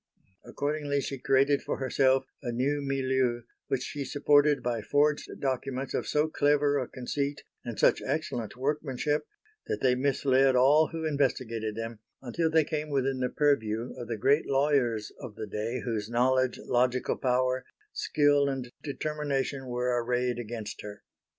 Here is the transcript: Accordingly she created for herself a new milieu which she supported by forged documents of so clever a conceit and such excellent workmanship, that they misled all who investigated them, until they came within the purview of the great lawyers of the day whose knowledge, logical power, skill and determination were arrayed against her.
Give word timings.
Accordingly 0.43 0.99
she 0.99 1.19
created 1.19 1.61
for 1.61 1.77
herself 1.77 2.25
a 2.41 2.51
new 2.51 2.81
milieu 2.81 3.41
which 3.67 3.83
she 3.83 4.03
supported 4.03 4.63
by 4.63 4.81
forged 4.81 5.29
documents 5.39 5.93
of 5.93 6.07
so 6.07 6.27
clever 6.27 6.79
a 6.79 6.87
conceit 6.87 7.43
and 7.63 7.77
such 7.77 8.01
excellent 8.03 8.57
workmanship, 8.57 9.27
that 9.67 9.81
they 9.81 9.93
misled 9.93 10.55
all 10.55 10.87
who 10.91 11.05
investigated 11.05 11.75
them, 11.75 11.99
until 12.19 12.49
they 12.49 12.63
came 12.63 12.89
within 12.89 13.19
the 13.19 13.29
purview 13.29 13.93
of 13.95 14.07
the 14.07 14.17
great 14.17 14.47
lawyers 14.47 15.11
of 15.19 15.35
the 15.35 15.45
day 15.45 15.81
whose 15.85 16.09
knowledge, 16.09 16.59
logical 16.65 17.15
power, 17.15 17.63
skill 17.93 18.49
and 18.49 18.71
determination 18.81 19.67
were 19.67 20.03
arrayed 20.03 20.39
against 20.39 20.81
her. 20.81 21.03